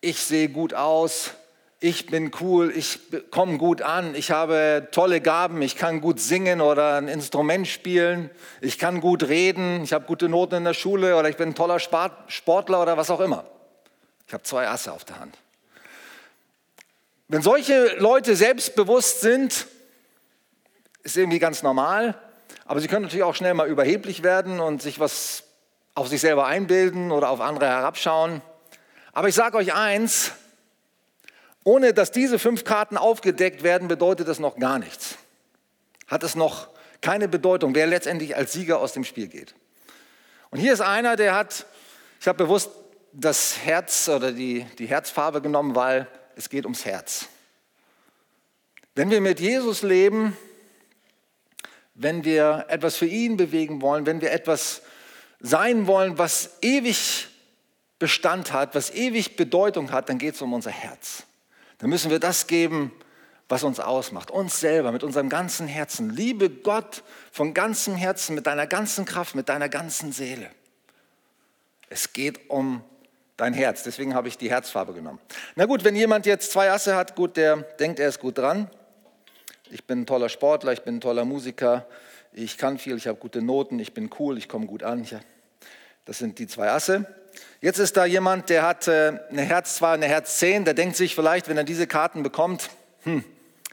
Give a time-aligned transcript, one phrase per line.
[0.00, 1.32] ich sehe gut aus,
[1.82, 3.00] ich bin cool, ich
[3.30, 8.30] komme gut an, ich habe tolle Gaben, ich kann gut singen oder ein Instrument spielen,
[8.60, 11.54] ich kann gut reden, ich habe gute Noten in der Schule oder ich bin ein
[11.54, 13.44] toller Sportler oder was auch immer.
[14.26, 15.36] Ich habe zwei Asse auf der Hand.
[17.28, 19.66] Wenn solche Leute selbstbewusst sind,
[21.02, 22.14] ist irgendwie ganz normal,
[22.66, 25.44] aber sie können natürlich auch schnell mal überheblich werden und sich was
[25.94, 28.42] auf sich selber einbilden oder auf andere herabschauen.
[29.12, 30.32] Aber ich sage euch eins,
[31.64, 35.16] ohne dass diese fünf Karten aufgedeckt werden, bedeutet das noch gar nichts.
[36.06, 36.68] Hat es noch
[37.00, 39.54] keine Bedeutung, wer letztendlich als Sieger aus dem Spiel geht.
[40.50, 41.66] Und hier ist einer, der hat,
[42.20, 42.70] ich habe bewusst
[43.12, 46.06] das Herz oder die, die Herzfarbe genommen, weil
[46.36, 47.26] es geht ums Herz.
[48.94, 50.36] Wenn wir mit Jesus leben,
[51.94, 54.82] wenn wir etwas für ihn bewegen wollen, wenn wir etwas
[55.40, 57.28] sein wollen, was ewig
[58.00, 61.24] Bestand hat, was ewig Bedeutung hat, dann geht es um unser Herz.
[61.78, 62.90] Dann müssen wir das geben,
[63.48, 66.08] was uns ausmacht, uns selber, mit unserem ganzen Herzen.
[66.08, 70.50] Liebe Gott von ganzem Herzen, mit deiner ganzen Kraft, mit deiner ganzen Seele.
[71.90, 72.82] Es geht um
[73.36, 75.18] dein Herz, deswegen habe ich die Herzfarbe genommen.
[75.54, 78.70] Na gut, wenn jemand jetzt zwei Asse hat, gut, der denkt, er ist gut dran.
[79.70, 81.86] Ich bin ein toller Sportler, ich bin ein toller Musiker,
[82.32, 85.06] ich kann viel, ich habe gute Noten, ich bin cool, ich komme gut an.
[86.06, 87.06] Das sind die zwei Asse.
[87.62, 90.96] Jetzt ist da jemand, der hat äh, eine Herz 2, eine Herz 10, der denkt
[90.96, 92.70] sich vielleicht, wenn er diese Karten bekommt,
[93.02, 93.22] hm,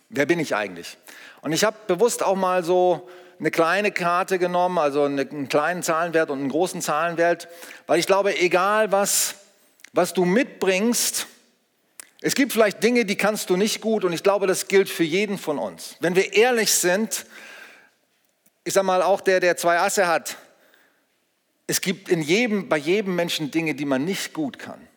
[0.09, 0.97] wer bin ich eigentlich?
[1.39, 3.07] Und ich habe bewusst auch mal so
[3.39, 7.47] eine kleine Karte genommen, also einen kleinen Zahlenwert und einen großen Zahlenwert,
[7.85, 9.35] weil ich glaube, egal was,
[9.93, 11.25] was du mitbringst,
[12.19, 15.03] es gibt vielleicht Dinge, die kannst du nicht gut und ich glaube, das gilt für
[15.05, 15.95] jeden von uns.
[16.01, 17.25] Wenn wir ehrlich sind,
[18.65, 20.35] ich sage mal, auch der, der zwei Asse hat,
[21.67, 24.87] es gibt in jedem, bei jedem Menschen Dinge, die man nicht gut kann.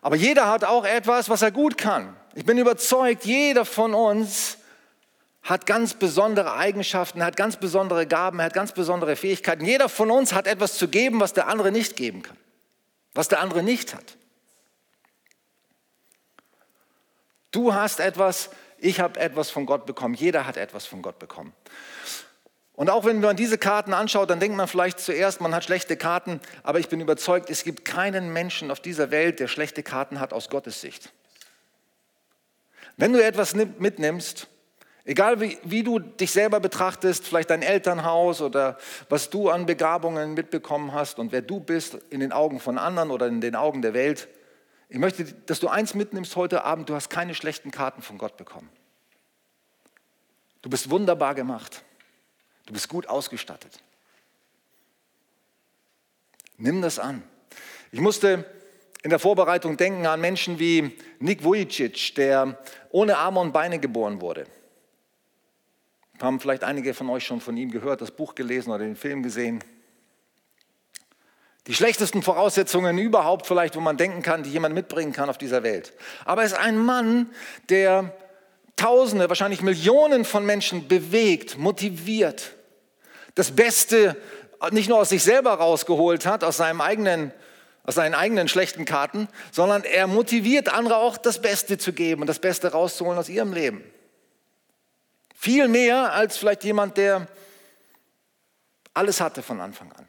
[0.00, 2.16] Aber jeder hat auch etwas, was er gut kann.
[2.34, 4.58] Ich bin überzeugt, jeder von uns
[5.42, 9.64] hat ganz besondere Eigenschaften, hat ganz besondere Gaben, hat ganz besondere Fähigkeiten.
[9.64, 12.36] Jeder von uns hat etwas zu geben, was der andere nicht geben kann,
[13.12, 14.16] was der andere nicht hat.
[17.50, 21.52] Du hast etwas, ich habe etwas von Gott bekommen, jeder hat etwas von Gott bekommen.
[22.76, 25.96] Und auch wenn man diese Karten anschaut, dann denkt man vielleicht zuerst, man hat schlechte
[25.96, 30.18] Karten, aber ich bin überzeugt, es gibt keinen Menschen auf dieser Welt, der schlechte Karten
[30.18, 31.12] hat aus Gottes Sicht.
[32.96, 34.48] Wenn du etwas mitnimmst,
[35.04, 38.76] egal wie, wie du dich selber betrachtest, vielleicht dein Elternhaus oder
[39.08, 43.12] was du an Begabungen mitbekommen hast und wer du bist in den Augen von anderen
[43.12, 44.28] oder in den Augen der Welt,
[44.88, 48.36] ich möchte, dass du eins mitnimmst heute Abend, du hast keine schlechten Karten von Gott
[48.36, 48.68] bekommen.
[50.62, 51.82] Du bist wunderbar gemacht.
[52.66, 53.78] Du bist gut ausgestattet.
[56.56, 57.22] Nimm das an.
[57.92, 58.44] Ich musste
[59.02, 62.58] in der Vorbereitung denken an Menschen wie Nick Vujicic, der
[62.90, 64.46] ohne Arme und Beine geboren wurde.
[66.20, 69.22] Haben vielleicht einige von euch schon von ihm gehört, das Buch gelesen oder den Film
[69.22, 69.62] gesehen.
[71.66, 75.62] Die schlechtesten Voraussetzungen überhaupt vielleicht, wo man denken kann, die jemand mitbringen kann auf dieser
[75.62, 75.92] Welt.
[76.24, 77.30] Aber er ist ein Mann,
[77.68, 78.14] der
[78.76, 82.52] Tausende, wahrscheinlich Millionen von Menschen bewegt, motiviert,
[83.34, 84.16] das Beste
[84.70, 87.32] nicht nur aus sich selber rausgeholt hat, aus, seinem eigenen,
[87.84, 92.26] aus seinen eigenen schlechten Karten, sondern er motiviert andere auch das Beste zu geben und
[92.26, 93.84] das Beste rauszuholen aus ihrem Leben.
[95.34, 97.28] Viel mehr als vielleicht jemand, der
[98.94, 100.08] alles hatte von Anfang an.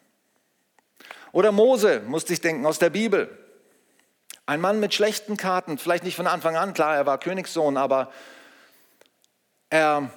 [1.31, 3.29] Oder Mose, musste ich denken, aus der Bibel.
[4.45, 8.11] Ein Mann mit schlechten Karten, vielleicht nicht von Anfang an, klar, er war Königssohn, aber
[9.75, 10.09] er,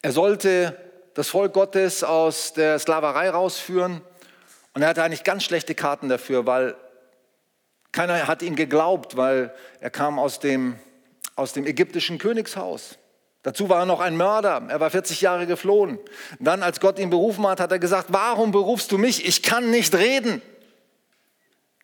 [0.00, 0.76] er sollte
[1.14, 4.00] das Volk Gottes aus der Sklaverei rausführen
[4.74, 6.74] und er hatte eigentlich ganz schlechte Karten dafür, weil
[7.92, 10.78] keiner hat ihm geglaubt, weil er kam aus dem,
[11.36, 12.98] aus dem ägyptischen Königshaus.
[13.42, 14.62] Dazu war er noch ein Mörder.
[14.68, 15.98] Er war 40 Jahre geflohen.
[16.38, 19.26] Dann, als Gott ihn berufen hat, hat er gesagt, warum berufst du mich?
[19.26, 20.40] Ich kann nicht reden.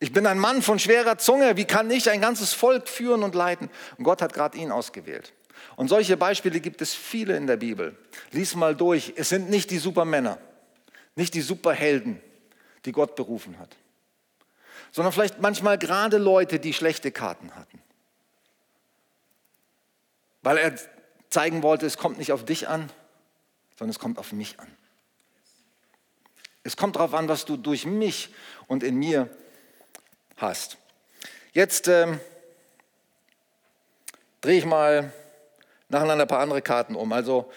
[0.00, 1.56] Ich bin ein Mann von schwerer Zunge.
[1.56, 3.68] Wie kann ich ein ganzes Volk führen und leiten?
[3.98, 5.32] Und Gott hat gerade ihn ausgewählt.
[5.76, 7.96] Und solche Beispiele gibt es viele in der Bibel.
[8.32, 9.12] Lies mal durch.
[9.16, 10.38] Es sind nicht die Supermänner,
[11.14, 12.20] nicht die Superhelden,
[12.84, 13.76] die Gott berufen hat,
[14.92, 17.80] sondern vielleicht manchmal gerade Leute, die schlechte Karten hatten.
[20.42, 20.74] Weil er
[21.30, 22.90] zeigen wollte, es kommt nicht auf dich an,
[23.76, 24.68] sondern es kommt auf mich an.
[26.62, 28.34] Es kommt darauf an, was du durch mich
[28.66, 29.28] und in mir
[30.36, 30.78] hast.
[31.52, 32.20] Jetzt ähm,
[34.40, 35.12] drehe ich mal
[35.88, 37.12] nacheinander ein paar andere Karten um.
[37.12, 37.50] Also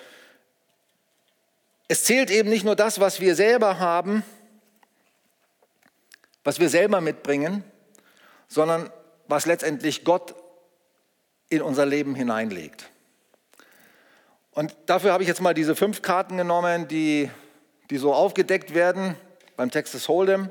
[1.88, 4.24] es zählt eben nicht nur das, was wir selber haben,
[6.44, 7.64] was wir selber mitbringen,
[8.48, 8.90] sondern
[9.28, 10.36] was letztendlich Gott
[11.50, 12.90] in unser Leben hineinlegt.
[14.52, 17.30] Und dafür habe ich jetzt mal diese fünf Karten genommen, die,
[17.90, 19.16] die so aufgedeckt werden
[19.56, 20.50] beim Texas Hold'em.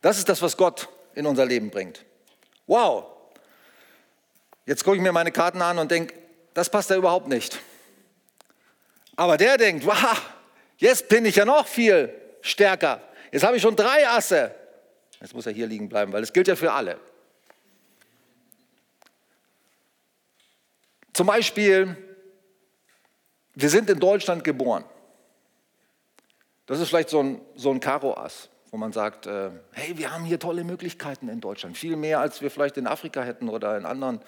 [0.00, 2.04] Das ist das, was Gott in unser Leben bringt.
[2.66, 3.06] Wow!
[4.64, 6.14] Jetzt gucke ich mir meine Karten an und denke,
[6.54, 7.58] das passt da überhaupt nicht.
[9.16, 10.20] Aber der denkt, wow,
[10.78, 13.00] jetzt bin ich ja noch viel stärker.
[13.32, 14.54] Jetzt habe ich schon drei Asse.
[15.20, 16.98] Jetzt muss er hier liegen bleiben, weil es gilt ja für alle.
[21.12, 21.96] Zum Beispiel,
[23.54, 24.84] wir sind in Deutschland geboren.
[26.66, 30.24] Das ist vielleicht so ein, so ein Karo-Ass, wo man sagt, äh, hey, wir haben
[30.24, 31.76] hier tolle Möglichkeiten in Deutschland.
[31.76, 34.20] Viel mehr, als wir vielleicht in Afrika hätten oder in anderen.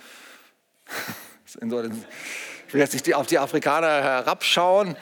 [1.57, 4.97] Ich will jetzt nicht auf die Afrikaner herabschauen.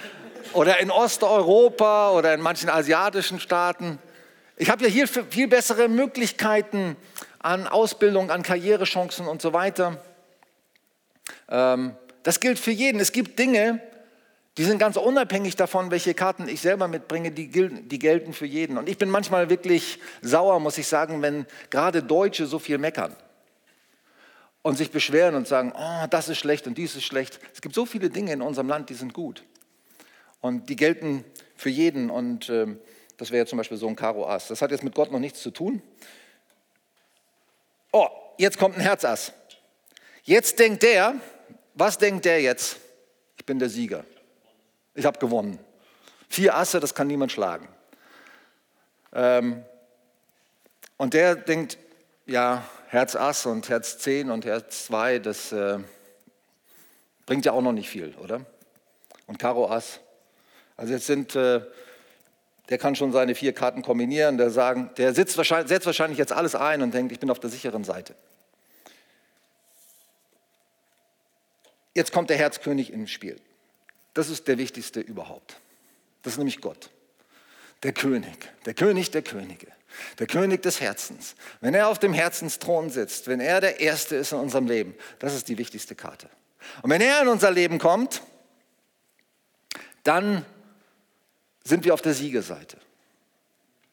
[0.53, 4.01] Oder in Osteuropa oder in manchen asiatischen Staaten.
[4.57, 6.97] Ich habe ja hier viel bessere Möglichkeiten
[7.39, 10.03] an Ausbildung, an Karrierechancen und so weiter.
[11.49, 11.95] Ähm,
[12.25, 13.01] das gilt für jeden.
[13.01, 13.81] Es gibt Dinge,
[14.59, 18.77] die sind ganz unabhängig davon, welche Karten ich selber mitbringe, die, die gelten für jeden.
[18.77, 23.15] Und ich bin manchmal wirklich sauer, muss ich sagen, wenn gerade Deutsche so viel meckern
[24.63, 27.41] und sich beschweren und sagen, oh, das ist schlecht und dies ist schlecht.
[27.55, 29.45] Es gibt so viele Dinge in unserem Land, die sind gut.
[30.41, 31.25] Und die gelten
[31.57, 32.11] für jeden.
[32.11, 32.67] Und äh,
[33.17, 34.49] das wäre zum Beispiel so ein Karo Ass.
[34.49, 35.83] Das hat jetzt mit Gott noch nichts zu tun.
[37.93, 38.09] Oh,
[38.39, 39.33] jetzt kommt ein Herzass.
[40.23, 41.15] Jetzt denkt der,
[41.75, 42.77] was denkt der jetzt?
[43.39, 44.05] Ich bin der Sieger.
[44.95, 45.59] Ich habe gewonnen.
[46.29, 47.69] Vier Asse, das kann niemand schlagen.
[49.13, 49.65] Ähm,
[50.97, 51.79] und der denkt,
[52.27, 55.79] ja, Herz Ass und Herz 10 und Herz 2, das äh,
[57.25, 58.45] bringt ja auch noch nicht viel, oder?
[59.29, 60.01] Und Karo Ass.
[60.77, 61.61] Also jetzt sind, äh,
[62.69, 66.33] der kann schon seine vier Karten kombinieren, der, sagen, der sitzt wahrscheinlich, setzt wahrscheinlich jetzt
[66.33, 68.17] alles ein und denkt, ich bin auf der sicheren Seite.
[71.95, 73.41] Jetzt kommt der Herzkönig ins Spiel.
[74.15, 75.61] Das ist der wichtigste überhaupt.
[76.23, 76.91] Das ist nämlich Gott.
[77.85, 79.69] Der König, der König der Könige,
[80.19, 81.35] der König des Herzens.
[81.61, 85.35] Wenn er auf dem Herzensthron sitzt, wenn er der Erste ist in unserem Leben, das
[85.35, 86.29] ist die wichtigste Karte.
[86.83, 88.23] Und wenn er in unser Leben kommt,
[90.05, 90.45] dann
[91.65, 92.79] sind wir auf der Siegerseite.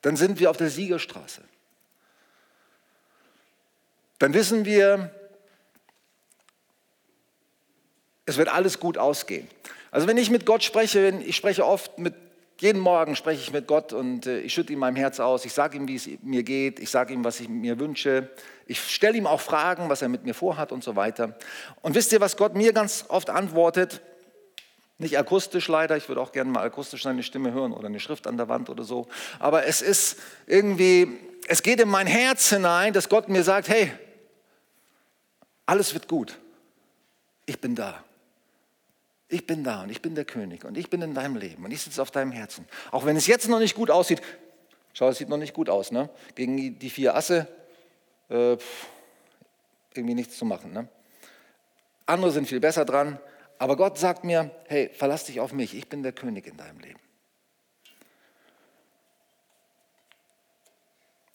[0.01, 1.41] Dann sind wir auf der Siegerstraße.
[4.19, 5.11] Dann wissen wir,
[8.25, 9.47] es wird alles gut ausgehen.
[9.91, 12.13] Also wenn ich mit Gott spreche, ich spreche oft mit,
[12.59, 15.53] jeden Morgen spreche ich mit Gott und äh, ich schütte ihm mein Herz aus, ich
[15.53, 18.29] sage ihm, wie es mir geht, ich sage ihm, was ich mir wünsche,
[18.65, 21.37] ich stelle ihm auch Fragen, was er mit mir vorhat und so weiter.
[21.81, 24.01] Und wisst ihr, was Gott mir ganz oft antwortet?
[24.97, 28.25] Nicht akustisch leider, ich würde auch gerne mal akustisch seine Stimme hören oder eine Schrift
[28.25, 29.07] an der Wand oder so.
[29.37, 30.17] Aber es ist
[30.47, 33.91] irgendwie, es geht in mein Herz hinein, dass Gott mir sagt, hey,
[35.67, 36.39] alles wird gut.
[37.45, 38.03] Ich bin da.
[39.29, 41.71] Ich bin da und ich bin der König und ich bin in deinem Leben und
[41.71, 42.65] ich sitze auf deinem Herzen.
[42.91, 44.21] Auch wenn es jetzt noch nicht gut aussieht.
[44.93, 46.09] Schau, es sieht noch nicht gut aus, ne?
[46.35, 47.47] Gegen die vier Asse
[48.29, 48.57] äh,
[49.93, 50.71] irgendwie nichts zu machen.
[50.71, 50.87] Ne?
[52.05, 53.19] Andere sind viel besser dran,
[53.59, 56.79] aber Gott sagt mir, hey, verlass dich auf mich, ich bin der König in deinem
[56.79, 56.99] Leben.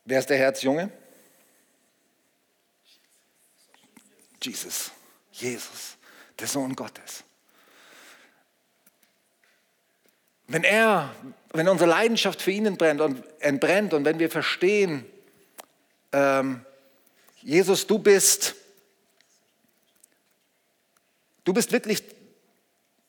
[0.04, 0.90] Wer ist der Herzjunge?
[4.42, 4.90] Jesus,
[5.30, 5.96] Jesus,
[6.38, 7.22] der Sohn Gottes.
[10.49, 11.14] Wenn er,
[11.52, 15.04] wenn unsere Leidenschaft für ihn entbrennt und, entbrennt und wenn wir verstehen,
[16.12, 16.64] ähm,
[17.40, 18.54] Jesus, du bist,
[21.44, 22.02] du bist wirklich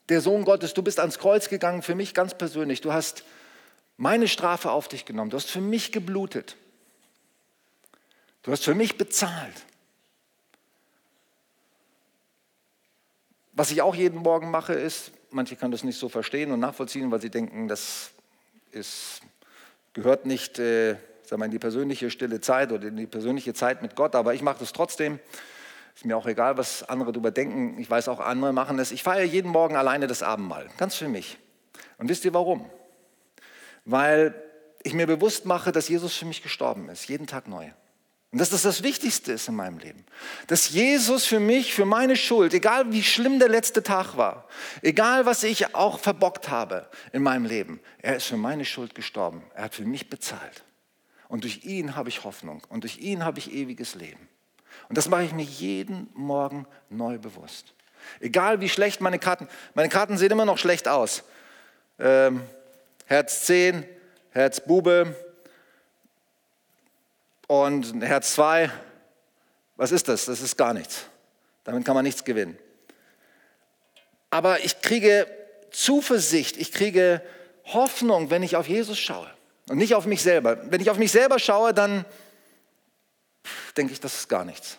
[0.10, 2.82] der Sohn Gottes, du bist ans Kreuz gegangen für mich ganz persönlich.
[2.82, 3.24] Du hast
[3.98, 5.30] meine Strafe auf dich genommen.
[5.30, 6.58] Du hast für mich geblutet.
[8.42, 9.66] Du hast für mich bezahlt.
[13.54, 17.12] Was ich auch jeden Morgen mache, ist, manche können das nicht so verstehen und nachvollziehen,
[17.12, 18.12] weil sie denken, das
[18.72, 19.22] ist,
[19.94, 23.82] gehört nicht äh, sagen wir, in die persönliche stille Zeit oder in die persönliche Zeit
[23.82, 25.20] mit Gott, aber ich mache das trotzdem.
[25.96, 27.80] Ist mir auch egal, was andere darüber denken.
[27.80, 28.92] Ich weiß auch, andere machen es.
[28.92, 31.38] Ich feiere jeden Morgen alleine das Abendmahl, ganz für mich.
[31.98, 32.70] Und wisst ihr warum?
[33.86, 34.34] Weil
[34.82, 37.70] ich mir bewusst mache, dass Jesus für mich gestorben ist, jeden Tag neu.
[38.34, 40.04] Und dass das das Wichtigste ist in meinem Leben.
[40.48, 44.48] Dass Jesus für mich, für meine Schuld, egal wie schlimm der letzte Tag war,
[44.82, 49.44] egal was ich auch verbockt habe in meinem Leben, er ist für meine Schuld gestorben.
[49.54, 50.64] Er hat für mich bezahlt.
[51.28, 54.28] Und durch ihn habe ich Hoffnung und durch ihn habe ich ewiges Leben.
[54.90, 57.76] Und das mache ich mir jeden Morgen neu bewusst.
[58.20, 61.24] Egal wie schlecht meine Karten, meine Karten sehen immer noch schlecht aus.
[62.00, 62.42] Ähm,
[63.06, 63.86] Herz 10,
[64.32, 65.16] Herz Bube,
[67.48, 68.72] und Herz 2,
[69.76, 70.26] Was ist das?
[70.26, 71.08] Das ist gar nichts.
[71.64, 72.58] Damit kann man nichts gewinnen.
[74.30, 75.28] Aber ich kriege
[75.72, 77.22] Zuversicht, ich kriege
[77.66, 79.30] Hoffnung, wenn ich auf Jesus schaue
[79.70, 80.60] und nicht auf mich selber.
[80.72, 82.06] Wenn ich auf mich selber schaue, dann
[83.78, 84.78] denke ich, das ist gar nichts.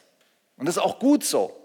[0.57, 1.57] Und das ist auch gut so.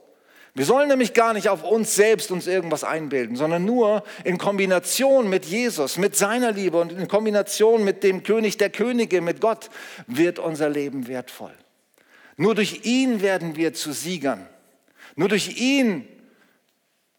[0.60, 5.30] Wir sollen nämlich gar nicht auf uns selbst uns irgendwas einbilden, sondern nur in Kombination
[5.30, 9.70] mit Jesus, mit seiner Liebe und in Kombination mit dem König der Könige, mit Gott,
[10.08, 11.54] wird unser Leben wertvoll.
[12.36, 14.50] Nur durch ihn werden wir zu Siegern.
[15.16, 16.06] Nur durch ihn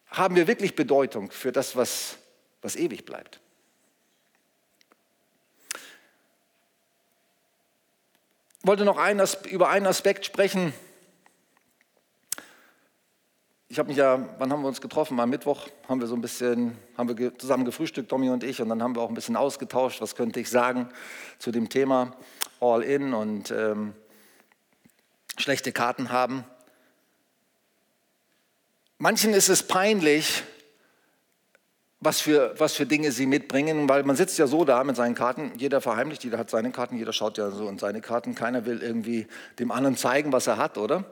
[0.08, 2.18] haben wir wirklich Bedeutung für das, was,
[2.60, 3.40] was ewig bleibt.
[8.60, 9.18] Ich wollte noch ein,
[9.48, 10.74] über einen Aspekt sprechen,
[13.70, 15.20] ich habe mich ja, wann haben wir uns getroffen?
[15.20, 18.68] Am Mittwoch haben wir so ein bisschen, haben wir zusammen gefrühstückt, Tommy und ich, und
[18.68, 20.88] dann haben wir auch ein bisschen ausgetauscht, was könnte ich sagen
[21.38, 22.16] zu dem Thema
[22.58, 23.94] All-In und ähm,
[25.38, 26.44] schlechte Karten haben.
[28.98, 30.42] Manchen ist es peinlich,
[32.00, 35.14] was für, was für Dinge sie mitbringen, weil man sitzt ja so da mit seinen
[35.14, 38.66] Karten, jeder verheimlicht, jeder hat seine Karten, jeder schaut ja so in seine Karten, keiner
[38.66, 39.28] will irgendwie
[39.60, 41.04] dem anderen zeigen, was er hat, oder?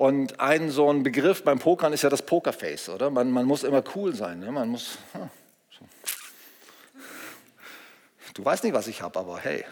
[0.00, 3.10] Und ein so ein Begriff beim Pokern ist ja das Pokerface, oder?
[3.10, 4.40] Man, man muss immer cool sein.
[4.40, 4.50] Ne?
[4.50, 4.96] Man muss.
[5.78, 5.84] So.
[8.32, 9.62] Du weißt nicht, was ich habe, aber hey,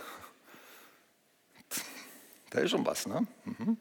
[2.51, 3.27] da ist schon was, ne?
[3.47, 3.79] Mhm.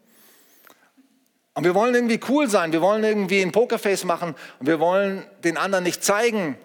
[1.54, 5.26] Und wir wollen irgendwie cool sein, wir wollen irgendwie ein Pokerface machen und wir wollen
[5.44, 6.58] den anderen nicht zeigen,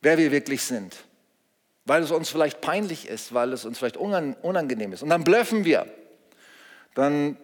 [0.00, 0.96] wer wir wirklich sind.
[1.84, 5.02] Weil es uns vielleicht peinlich ist, weil es uns vielleicht unangenehm ist.
[5.02, 5.86] Und dann blöffen wir.
[6.94, 7.36] Dann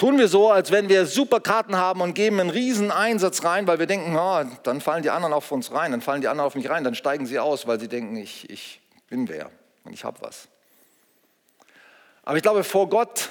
[0.00, 3.66] Tun wir so, als wenn wir super Karten haben und geben einen riesen Einsatz rein,
[3.66, 6.46] weil wir denken, oh, dann fallen die anderen auf uns rein, dann fallen die anderen
[6.46, 8.80] auf mich rein, dann steigen sie aus, weil sie denken, ich, ich
[9.10, 9.50] bin wer
[9.84, 10.48] und ich habe was.
[12.22, 13.28] Aber ich glaube, vor Gott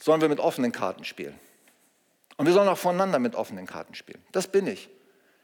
[0.00, 1.38] sollen wir mit offenen Karten spielen.
[2.38, 4.24] Und wir sollen auch voneinander mit offenen Karten spielen.
[4.32, 4.88] Das bin ich.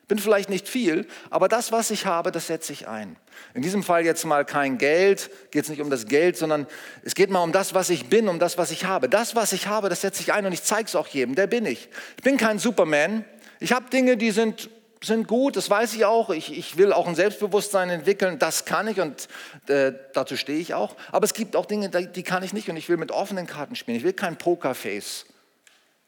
[0.08, 3.16] Bin vielleicht nicht viel, aber das, was ich habe, das setze ich ein.
[3.52, 6.66] In diesem Fall jetzt mal kein Geld, geht es nicht um das Geld, sondern
[7.02, 9.10] es geht mal um das, was ich bin, um das, was ich habe.
[9.10, 11.34] Das, was ich habe, das setze ich ein und ich zeige es auch jedem.
[11.34, 11.90] Der bin ich.
[12.16, 13.26] Ich bin kein Superman.
[13.60, 14.70] Ich habe Dinge, die sind,
[15.02, 16.30] sind gut, das weiß ich auch.
[16.30, 19.28] Ich, ich will auch ein Selbstbewusstsein entwickeln, das kann ich und
[19.66, 20.96] äh, dazu stehe ich auch.
[21.12, 23.76] Aber es gibt auch Dinge, die kann ich nicht und ich will mit offenen Karten
[23.76, 23.98] spielen.
[23.98, 25.26] Ich will kein Pokerface,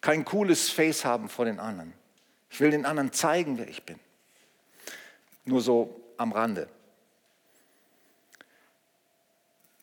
[0.00, 1.99] kein cooles Face haben vor den anderen.
[2.50, 3.98] Ich will den anderen zeigen, wer ich bin.
[5.44, 6.68] Nur so am Rande.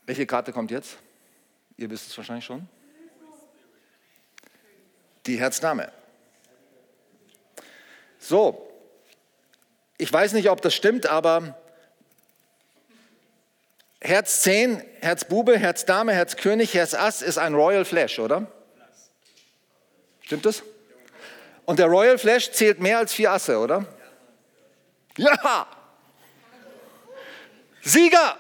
[0.05, 0.97] Welche Karte kommt jetzt?
[1.77, 2.67] Ihr wisst es wahrscheinlich schon.
[5.25, 5.91] Die Herzdame.
[8.19, 8.69] So,
[9.97, 11.57] ich weiß nicht, ob das stimmt, aber
[13.99, 18.51] Herz 10, Herz Bube, Herz Dame, Herz König, Herz Ass ist ein Royal Flash, oder?
[20.21, 20.63] Stimmt das?
[21.67, 23.85] Und der Royal Flash zählt mehr als vier Asse, oder?
[25.17, 25.67] Ja!
[27.81, 28.37] Sieger!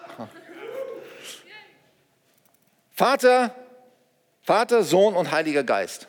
[2.93, 3.53] Vater,
[4.43, 6.07] Vater, Sohn und Heiliger Geist.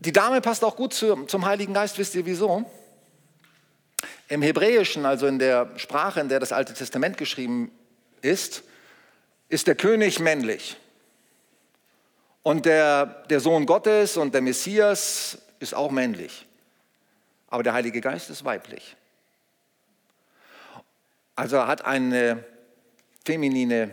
[0.00, 2.70] Die Dame passt auch gut zum Heiligen Geist, wisst ihr wieso?
[4.28, 7.72] Im Hebräischen, also in der Sprache, in der das Alte Testament geschrieben
[8.20, 8.62] ist,
[9.48, 10.76] ist der König männlich.
[12.48, 16.46] Und der, der Sohn Gottes und der Messias ist auch männlich.
[17.48, 18.96] Aber der Heilige Geist ist weiblich.
[21.36, 22.42] Also hat eine
[23.22, 23.90] feminine,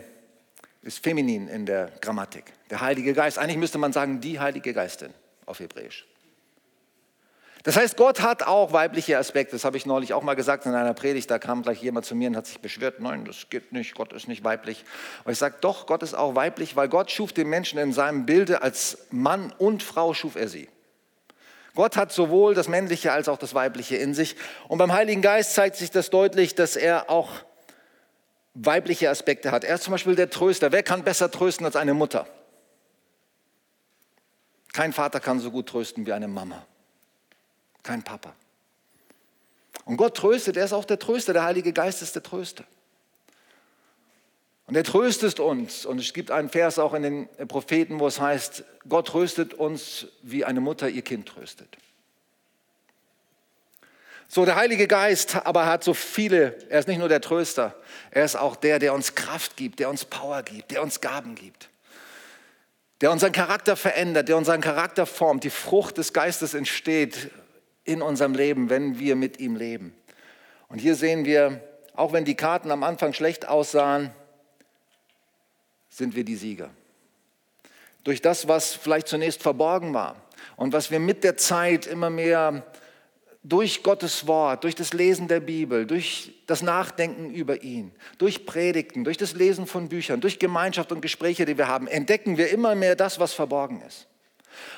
[0.80, 2.50] ist feminin in der Grammatik.
[2.70, 5.12] Der Heilige Geist, eigentlich müsste man sagen, die Heilige Geistin
[5.44, 6.06] auf Hebräisch.
[7.66, 9.56] Das heißt, Gott hat auch weibliche Aspekte.
[9.56, 11.28] Das habe ich neulich auch mal gesagt in einer Predigt.
[11.28, 14.12] Da kam gleich jemand zu mir und hat sich beschwert, nein, das geht nicht, Gott
[14.12, 14.84] ist nicht weiblich.
[15.24, 18.24] Und ich sage, doch, Gott ist auch weiblich, weil Gott schuf den Menschen in seinem
[18.24, 20.68] Bilde als Mann und Frau schuf er sie.
[21.74, 24.36] Gott hat sowohl das Männliche als auch das Weibliche in sich.
[24.68, 27.30] Und beim Heiligen Geist zeigt sich das deutlich, dass er auch
[28.54, 29.64] weibliche Aspekte hat.
[29.64, 30.70] Er ist zum Beispiel der Tröster.
[30.70, 32.28] Wer kann besser trösten als eine Mutter?
[34.72, 36.64] Kein Vater kann so gut trösten wie eine Mama
[37.86, 38.34] kein Papa.
[39.84, 42.64] Und Gott tröstet, er ist auch der Tröster, der Heilige Geist ist der Tröster.
[44.66, 45.86] Und er tröstet uns.
[45.86, 50.08] Und es gibt einen Vers auch in den Propheten, wo es heißt, Gott tröstet uns,
[50.22, 51.68] wie eine Mutter ihr Kind tröstet.
[54.28, 57.76] So, der Heilige Geist aber hat so viele, er ist nicht nur der Tröster,
[58.10, 61.36] er ist auch der, der uns Kraft gibt, der uns Power gibt, der uns Gaben
[61.36, 61.68] gibt,
[63.02, 65.44] der unseren Charakter verändert, der unseren Charakter formt.
[65.44, 67.30] Die Frucht des Geistes entsteht
[67.86, 69.94] in unserem Leben, wenn wir mit ihm leben.
[70.68, 71.60] Und hier sehen wir,
[71.94, 74.10] auch wenn die Karten am Anfang schlecht aussahen,
[75.88, 76.70] sind wir die Sieger.
[78.04, 80.16] Durch das, was vielleicht zunächst verborgen war
[80.56, 82.64] und was wir mit der Zeit immer mehr
[83.42, 89.04] durch Gottes Wort, durch das Lesen der Bibel, durch das Nachdenken über ihn, durch Predigten,
[89.04, 92.74] durch das Lesen von Büchern, durch Gemeinschaft und Gespräche, die wir haben, entdecken wir immer
[92.74, 94.08] mehr das, was verborgen ist.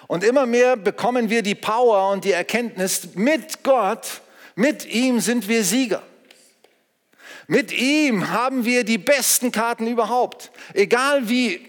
[0.09, 4.23] Und immer mehr bekommen wir die Power und die Erkenntnis, mit Gott,
[4.55, 6.03] mit ihm sind wir Sieger.
[7.47, 10.51] Mit ihm haben wir die besten Karten überhaupt.
[10.75, 11.67] Egal wie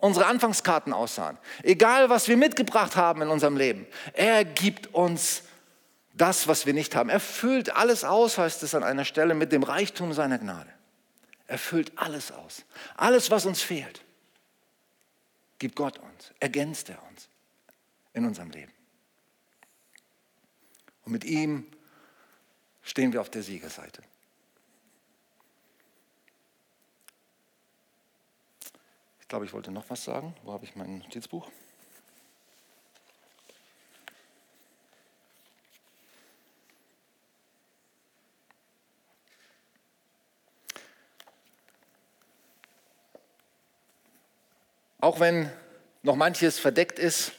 [0.00, 5.42] unsere Anfangskarten aussahen, egal was wir mitgebracht haben in unserem Leben, er gibt uns
[6.14, 7.10] das, was wir nicht haben.
[7.10, 10.70] Er füllt alles aus, heißt es an einer Stelle, mit dem Reichtum seiner Gnade.
[11.46, 12.64] Er füllt alles aus.
[12.96, 14.02] Alles, was uns fehlt,
[15.58, 17.25] gibt Gott uns, ergänzt er uns
[18.16, 18.72] in unserem Leben.
[21.04, 21.66] Und mit ihm
[22.82, 24.02] stehen wir auf der Siegerseite.
[29.20, 30.34] Ich glaube, ich wollte noch was sagen.
[30.44, 31.50] Wo habe ich mein Notizbuch?
[45.00, 45.52] Auch wenn
[46.02, 47.32] noch manches verdeckt ist,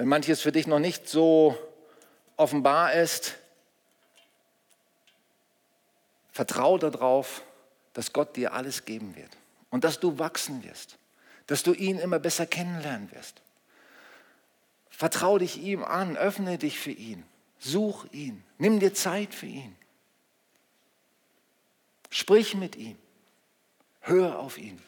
[0.00, 1.58] wenn manches für dich noch nicht so
[2.38, 3.36] offenbar ist,
[6.32, 7.42] vertraue darauf,
[7.92, 9.28] dass Gott dir alles geben wird
[9.68, 10.96] und dass du wachsen wirst,
[11.48, 13.42] dass du ihn immer besser kennenlernen wirst.
[14.88, 17.22] Vertraue dich ihm an, öffne dich für ihn,
[17.58, 19.76] such ihn, nimm dir Zeit für ihn.
[22.08, 22.96] Sprich mit ihm,
[24.00, 24.80] hör auf ihn.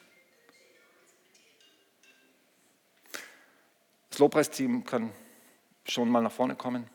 [4.13, 5.11] Das Lobpreisteam kann
[5.89, 6.87] schon mal nach vorne kommen.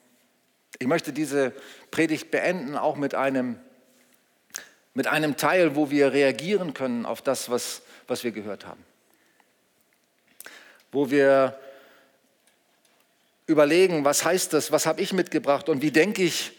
[0.77, 1.51] Ich möchte diese
[1.89, 3.57] Predigt beenden, auch mit einem,
[4.93, 8.85] mit einem Teil, wo wir reagieren können auf das, was, was wir gehört haben.
[10.91, 11.57] Wo wir
[13.47, 16.51] überlegen, was heißt das, was habe ich mitgebracht und wie denke ich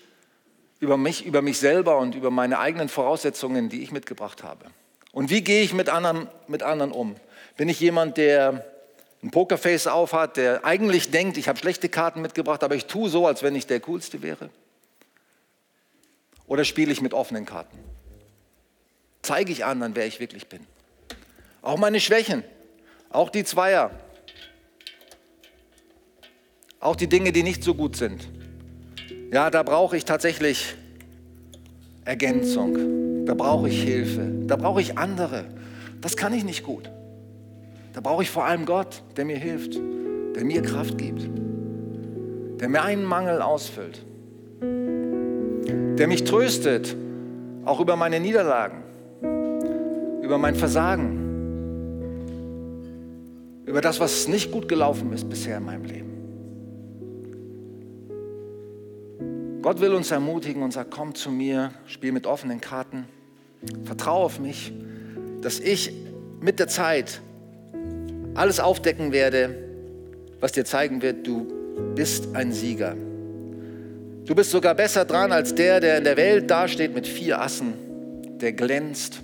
[0.81, 4.65] über mich, über mich selber und über meine eigenen Voraussetzungen, die ich mitgebracht habe.
[5.13, 7.15] Und wie gehe ich mit anderen, mit anderen um?
[7.57, 8.69] Bin ich jemand, der
[9.23, 13.27] ein Pokerface aufhat, der eigentlich denkt, ich habe schlechte Karten mitgebracht, aber ich tue so,
[13.27, 14.51] als wenn ich der Coolste wäre?
[16.47, 17.79] Oder spiele ich mit offenen Karten?
[19.23, 20.61] Zeige ich anderen, wer ich wirklich bin?
[21.63, 22.45] Auch meine Schwächen,
[23.11, 23.91] auch die Zweier,
[26.81, 28.29] auch die Dinge, die nicht so gut sind.
[29.33, 30.77] Ja, da brauche ich tatsächlich
[32.05, 35.45] Ergänzung, da brauche ich Hilfe, da brauche ich andere.
[36.01, 36.89] Das kann ich nicht gut.
[37.93, 39.79] Da brauche ich vor allem Gott, der mir hilft,
[40.37, 41.29] der mir Kraft gibt,
[42.61, 44.05] der mir einen Mangel ausfüllt,
[44.61, 46.97] der mich tröstet,
[47.65, 48.83] auch über meine Niederlagen,
[50.23, 51.25] über mein Versagen,
[53.67, 56.09] über das, was nicht gut gelaufen ist bisher in meinem Leben.
[59.61, 63.05] Gott will uns ermutigen und sagt, komm zu mir, spiel mit offenen Karten,
[63.85, 64.73] vertraue auf mich,
[65.43, 65.93] dass ich
[66.41, 67.21] mit der Zeit
[68.35, 69.55] alles aufdecken werde,
[70.41, 71.47] was dir zeigen wird, du
[71.95, 72.95] bist ein Sieger.
[74.25, 77.75] Du bist sogar besser dran als der, der in der Welt dasteht mit vier Assen,
[78.41, 79.21] der glänzt.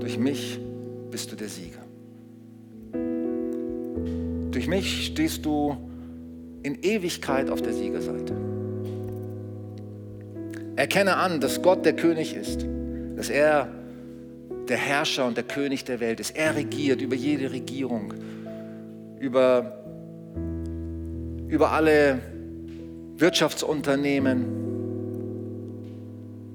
[0.00, 0.58] Durch mich
[1.10, 1.78] bist du der Sieger.
[4.50, 5.76] Durch mich stehst du
[6.62, 8.34] in Ewigkeit auf der Siegerseite.
[10.76, 12.66] Erkenne an, dass Gott der König ist,
[13.16, 13.68] dass er
[14.72, 16.34] der Herrscher und der König der Welt ist.
[16.34, 18.14] Er regiert über jede Regierung,
[19.20, 19.84] über,
[21.46, 22.22] über alle
[23.18, 24.46] Wirtschaftsunternehmen.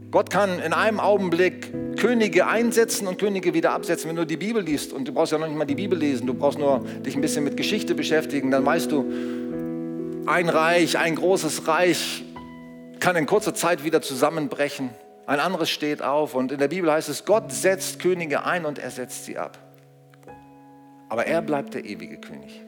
[0.09, 4.09] Gott kann in einem Augenblick Könige einsetzen und Könige wieder absetzen.
[4.09, 6.25] Wenn du die Bibel liest, und du brauchst ja noch nicht mal die Bibel lesen,
[6.25, 9.05] du brauchst nur dich ein bisschen mit Geschichte beschäftigen, dann weißt du,
[10.25, 12.23] ein Reich, ein großes Reich
[12.99, 14.89] kann in kurzer Zeit wieder zusammenbrechen
[15.27, 16.33] ein anderes steht auf.
[16.33, 19.59] Und in der Bibel heißt es, Gott setzt Könige ein und er setzt sie ab.
[21.09, 22.61] Aber er bleibt der ewige König.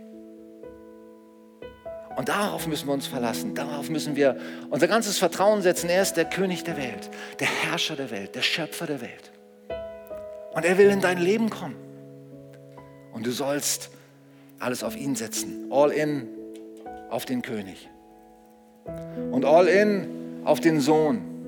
[2.15, 3.56] Und darauf müssen wir uns verlassen.
[3.56, 4.38] Darauf müssen wir
[4.69, 5.89] unser ganzes Vertrauen setzen.
[5.89, 9.32] Er ist der König der Welt, der Herrscher der Welt, der Schöpfer der Welt.
[10.52, 11.78] Und er will in dein Leben kommen.
[13.13, 13.89] Und du sollst
[14.60, 15.72] alles auf ihn setzen.
[15.72, 16.28] All in
[17.10, 17.89] auf den König.
[19.32, 21.38] Und all in auf den Sohn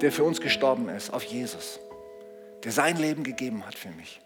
[0.00, 1.80] der für uns gestorben ist, auf Jesus,
[2.64, 4.20] der sein Leben gegeben hat für mich,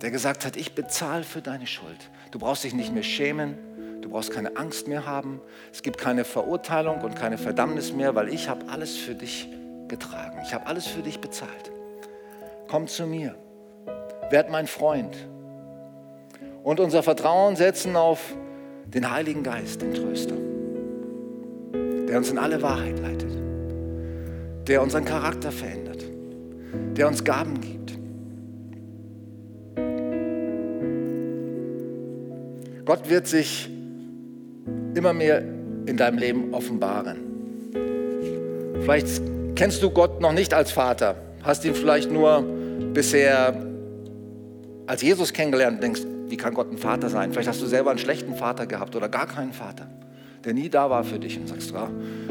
[0.00, 2.10] der gesagt hat, ich bezahle für deine Schuld.
[2.30, 3.56] Du brauchst dich nicht mehr schämen,
[4.02, 5.40] du brauchst keine Angst mehr haben,
[5.72, 9.48] es gibt keine Verurteilung und keine Verdammnis mehr, weil ich habe alles für dich
[9.88, 11.70] getragen, ich habe alles für dich bezahlt.
[12.68, 13.36] Komm zu mir
[14.30, 15.16] werd mein Freund.
[16.62, 18.34] Und unser Vertrauen setzen auf
[18.86, 20.36] den Heiligen Geist, den Tröster,
[22.08, 23.43] der uns in alle Wahrheit leitet,
[24.66, 26.04] der unseren Charakter verändert,
[26.96, 27.98] der uns Gaben gibt.
[32.84, 33.70] Gott wird sich
[34.94, 35.42] immer mehr
[35.86, 37.16] in deinem Leben offenbaren.
[38.82, 39.22] Vielleicht
[39.54, 42.44] kennst du Gott noch nicht als Vater, hast ihn vielleicht nur
[42.92, 43.54] bisher
[44.86, 47.32] als Jesus kennengelernt und denkst, wie kann Gott ein Vater sein?
[47.32, 49.86] Vielleicht hast du selber einen schlechten Vater gehabt oder gar keinen Vater,
[50.44, 51.88] der nie da war für dich und sagst, ja,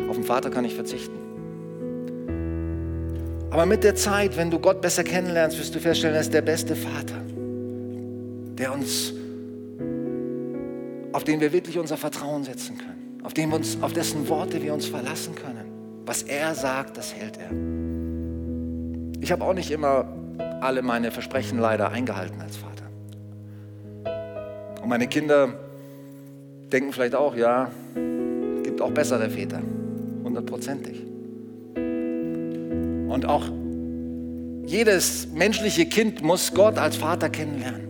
[0.10, 1.23] auf den Vater kann ich verzichten.
[3.54, 6.42] Aber mit der Zeit, wenn du Gott besser kennenlernst, wirst du feststellen, er ist der
[6.42, 7.22] beste Vater,
[8.58, 9.13] der uns,
[11.12, 14.74] auf den wir wirklich unser Vertrauen setzen können, auf, den uns, auf dessen Worte wir
[14.74, 15.66] uns verlassen können.
[16.04, 17.52] Was er sagt, das hält er.
[19.22, 20.12] Ich habe auch nicht immer
[20.60, 22.86] alle meine Versprechen leider eingehalten als Vater.
[24.82, 25.54] Und meine Kinder
[26.72, 29.62] denken vielleicht auch, ja, es gibt auch bessere Väter,
[30.24, 31.12] hundertprozentig.
[33.13, 33.45] Und auch
[34.65, 37.88] jedes menschliche Kind muss Gott als Vater kennenlernen.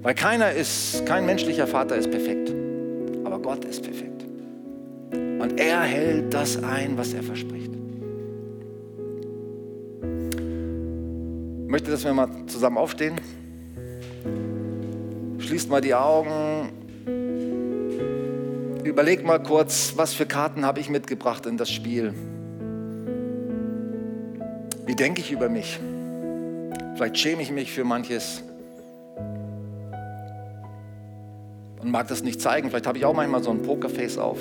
[0.00, 2.54] Weil keiner ist, kein menschlicher Vater ist perfekt.
[3.24, 4.24] Aber Gott ist perfekt.
[5.10, 7.72] Und er hält das ein, was er verspricht.
[11.64, 13.20] Ich möchte, dass wir mal zusammen aufstehen.
[15.40, 16.70] Schließt mal die Augen.
[18.84, 22.14] Überlegt mal kurz, was für Karten habe ich mitgebracht in das Spiel.
[24.90, 25.78] Wie denke ich über mich?
[26.96, 28.42] Vielleicht schäme ich mich für manches
[31.80, 32.70] und mag das nicht zeigen.
[32.70, 34.38] Vielleicht habe ich auch manchmal so ein Pokerface auf.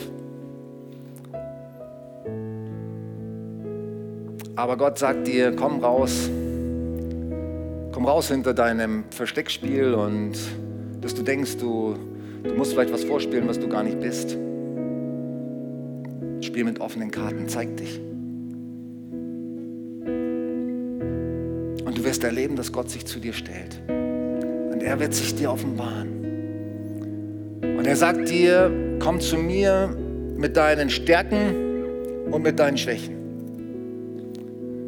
[4.56, 6.28] Aber Gott sagt dir, komm raus,
[7.92, 10.34] komm raus hinter deinem Versteckspiel und
[11.00, 11.96] dass du denkst, du,
[12.42, 14.32] du musst vielleicht was vorspielen, was du gar nicht bist.
[16.42, 18.02] Spiel mit offenen Karten, zeig dich.
[22.00, 23.80] Du wirst erleben, dass Gott sich zu dir stellt.
[23.88, 27.60] Und er wird sich dir offenbaren.
[27.62, 29.96] Und er sagt dir, komm zu mir
[30.36, 33.18] mit deinen Stärken und mit deinen Schwächen.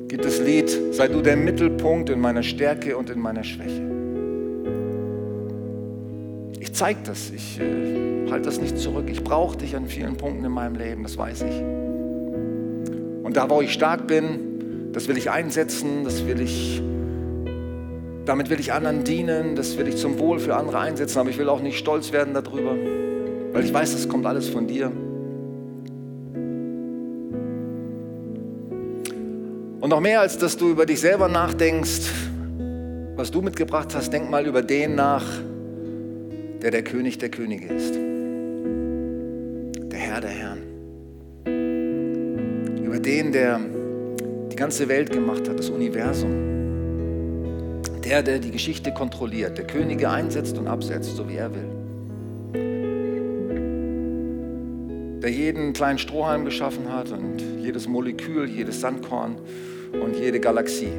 [0.07, 3.91] Gibt das Lied, sei du der Mittelpunkt in meiner Stärke und in meiner Schwäche
[6.81, 7.29] zeig das.
[7.29, 9.05] Ich äh, halte das nicht zurück.
[9.07, 11.61] Ich brauche dich an vielen Punkten in meinem Leben, das weiß ich.
[13.23, 16.81] Und da, wo ich stark bin, das will ich einsetzen, das will ich,
[18.31, 21.37] damit will ich anderen dienen, das will ich zum Wohl für andere einsetzen, aber ich
[21.37, 22.77] will auch nicht stolz werden darüber,
[23.51, 24.89] weil ich weiß, das kommt alles von dir.
[29.81, 32.09] Und noch mehr als dass du über dich selber nachdenkst,
[33.17, 35.25] was du mitgebracht hast, denk mal über den nach,
[36.61, 37.95] der der König der Könige ist,
[39.91, 40.61] der Herr der Herren,
[42.81, 43.59] über den, der
[44.49, 46.60] die ganze Welt gemacht hat, das Universum,
[48.03, 51.69] der, der die Geschichte kontrolliert, der Könige einsetzt und absetzt, so wie er will,
[55.21, 59.35] der jeden kleinen Strohhalm geschaffen hat und jedes Molekül, jedes Sandkorn
[59.93, 60.91] und jede Galaxie.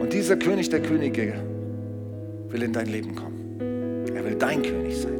[0.00, 1.34] Und dieser König der Könige
[2.48, 4.08] will in dein Leben kommen.
[4.14, 5.18] Er will dein König sein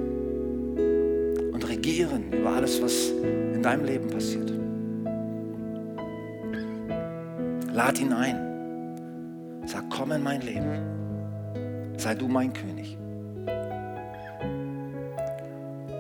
[1.53, 3.13] und regieren über alles, was
[3.55, 4.53] in deinem Leben passiert.
[7.73, 8.48] Lad ihn ein.
[9.69, 11.93] Sag, komm in mein Leben.
[11.99, 12.97] Sei du mein König.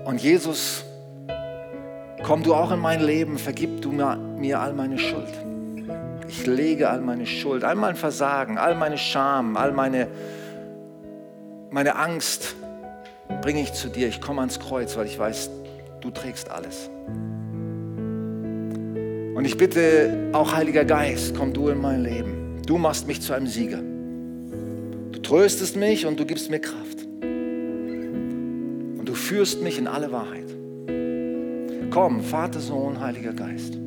[0.07, 0.87] Und Jesus,
[2.22, 5.35] komm du auch in mein Leben, vergib du mir, mir all meine Schuld.
[6.28, 10.09] Ich lege all meine Schuld, all mein Versagen, all meine Scham, all meine
[11.70, 12.57] meine Angst
[13.42, 14.09] bringe ich zu dir.
[14.09, 15.50] Ich komme ans Kreuz, weil ich weiß,
[16.00, 16.88] du trägst alles.
[19.35, 22.47] Und ich bitte auch, Heiliger Geist, komm du in mein Leben.
[22.68, 23.81] Du machst mich zu einem Sieger.
[23.81, 27.02] Du tröstest mich und du gibst mir Kraft.
[27.22, 30.54] Und du führst mich in alle Wahrheit.
[31.90, 33.78] Komm, Vater, Sohn, Heiliger Geist.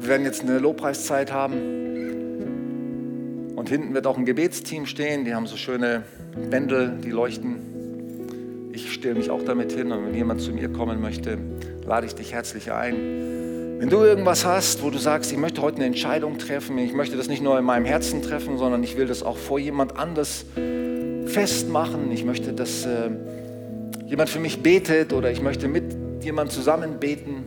[0.00, 1.54] werden jetzt eine Lobpreiszeit haben.
[3.54, 5.24] Und hinten wird auch ein Gebetsteam stehen.
[5.24, 6.02] Die haben so schöne
[6.50, 8.70] Bändel, die leuchten.
[8.72, 9.92] Ich stelle mich auch damit hin.
[9.92, 11.38] Und wenn jemand zu mir kommen möchte,
[11.90, 12.94] lade ich dich herzlich ein.
[13.80, 17.16] Wenn du irgendwas hast, wo du sagst, ich möchte heute eine Entscheidung treffen, ich möchte
[17.16, 20.44] das nicht nur in meinem Herzen treffen, sondern ich will das auch vor jemand anders
[21.26, 23.10] festmachen, ich möchte, dass äh,
[24.06, 25.82] jemand für mich betet oder ich möchte mit
[26.22, 27.42] jemand zusammen beten.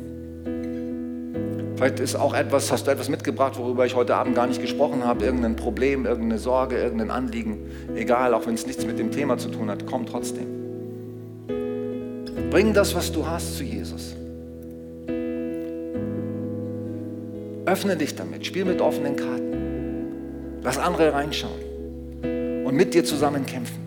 [1.77, 5.05] Vielleicht ist auch etwas, hast du etwas mitgebracht, worüber ich heute Abend gar nicht gesprochen
[5.05, 7.59] habe, irgendein Problem, irgendeine Sorge, irgendein Anliegen,
[7.95, 10.47] egal, auch wenn es nichts mit dem Thema zu tun hat, komm trotzdem.
[12.49, 14.17] Bring das, was du hast, zu Jesus.
[17.65, 20.59] Öffne dich damit, spiel mit offenen Karten.
[20.63, 23.82] Lass andere reinschauen und mit dir zusammen kämpfen.